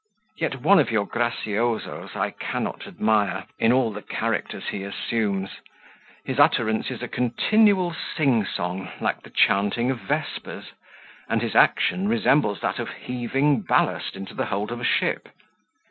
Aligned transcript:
Yet 0.35 0.61
one 0.63 0.79
of 0.79 0.89
your 0.89 1.05
graciosos 1.05 2.15
I 2.15 2.31
cannot 2.31 2.87
admire, 2.87 3.45
in 3.59 3.71
all 3.71 3.91
the 3.91 4.01
characters 4.01 4.69
he 4.69 4.81
assumes. 4.83 5.51
His 6.25 6.39
utterance 6.39 6.89
is 6.89 7.03
a 7.03 7.07
continual 7.07 7.93
sing 8.17 8.43
song, 8.43 8.89
like 8.99 9.21
the 9.21 9.29
chanting 9.29 9.91
of 9.91 9.99
vespers; 9.99 10.71
and 11.29 11.43
his 11.43 11.53
action 11.55 12.07
resembles 12.07 12.61
that 12.61 12.79
of 12.79 12.89
heaving 12.89 13.59
ballast 13.61 14.15
into 14.15 14.33
the 14.33 14.45
hold 14.47 14.71
of 14.71 14.81
a 14.81 14.83
ship. 14.83 15.29